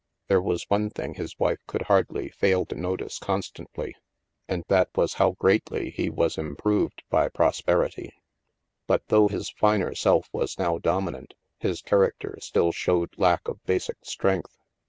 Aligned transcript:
There 0.29 0.41
was 0.41 0.67
one 0.67 0.89
thing 0.89 1.13
his 1.13 1.37
wife 1.37 1.59
could 1.67 1.83
hardly 1.83 2.29
fail 2.29 2.65
THE 2.65 2.73
MAELSTROM 2.73 2.97
255 2.97 2.97
to 2.97 3.03
notice 3.03 3.19
constantly, 3.19 3.95
and 4.47 4.63
that 4.67 4.89
was 4.95 5.13
how 5.13 5.33
greatly 5.33 5.91
he 5.91 6.09
was 6.09 6.39
improved 6.39 7.03
by 7.11 7.29
prosperity. 7.29 8.11
But 8.87 9.05
though 9.09 9.27
his 9.27 9.51
finer 9.51 9.93
self 9.93 10.27
was 10.33 10.57
now 10.57 10.79
dominant, 10.79 11.35
his 11.59 11.83
character 11.83 12.35
still 12.41 12.71
showed 12.71 13.11
lack 13.19 13.47
of 13.47 13.63
basic 13.65 13.97
strength. 14.03 14.57